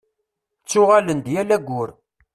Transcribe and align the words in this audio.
Ttuɣalen-d 0.61 1.27
yal 1.33 1.49
aggur. 1.57 1.89